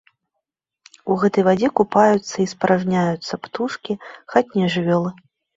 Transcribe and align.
У 1.13 1.17
гэтай 1.23 1.43
вадзе 1.49 1.69
купаюцца 1.79 2.33
і 2.45 2.47
спаражняцца 2.53 3.33
птушкі, 3.45 4.01
хатнія 4.35 4.67
жывёлы. 4.79 5.09